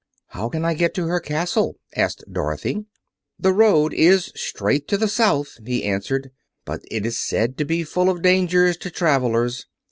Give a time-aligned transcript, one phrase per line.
[0.29, 2.85] "How can I get to her castle?" asked Dorothy.
[3.37, 6.31] "The road is straight to the South," he answered,
[6.65, 9.67] "but it is said to be full of dangers to travelers.